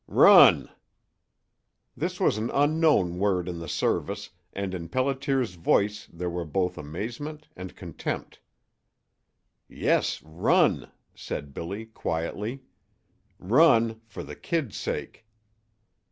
[0.07, 0.67] "Run!"
[1.95, 6.75] This was an unknown word in the Service, and in Pelliter's voice there were both
[6.75, 8.39] amazement and contempt.
[9.69, 12.63] "Yes, run," said Billy, quietly.
[13.37, 15.23] "Run for the kid's sake."